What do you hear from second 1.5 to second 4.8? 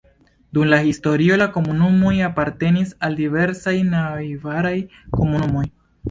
komunumoj apartenis al diversaj najbaraj